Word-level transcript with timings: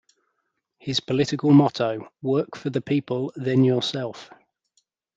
His 0.79 0.99
political 0.99 1.51
motto: 1.51 2.09
work 2.23 2.55
for 2.57 2.71
the 2.71 2.81
people, 2.81 3.31
then 3.35 3.63
yourself. 3.63 4.31